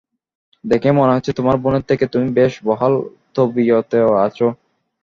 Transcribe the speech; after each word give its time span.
দেখে 0.63 0.89
মনে 0.91 1.15
হচ্ছে 1.15 1.31
তোমার 1.33 1.55
বোনের 1.63 1.83
থেকে 1.89 2.05
তুমি 2.07 2.27
বেশ 2.31 2.53
বহাল 2.63 2.93
তবিয়তেই 3.35 4.05
আছো। 4.25 4.47